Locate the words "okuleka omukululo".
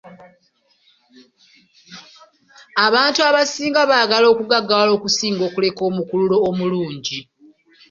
5.49-6.35